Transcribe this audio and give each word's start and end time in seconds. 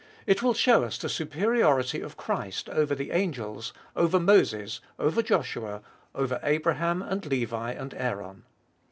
It 0.25 0.41
will 0.41 0.55
show 0.55 0.83
us 0.83 0.97
the 0.97 1.09
superiority 1.09 2.01
of 2.01 2.17
Christ 2.17 2.67
over 2.69 2.95
the 2.95 3.11
angels, 3.11 3.71
over 3.95 4.19
Moses, 4.19 4.81
over 4.97 5.21
Joshua, 5.21 5.83
over 6.15 6.39
Abraham 6.41 7.03
and 7.03 7.23
Levi 7.23 7.73
and 7.73 7.93
Aaron. 7.93 8.41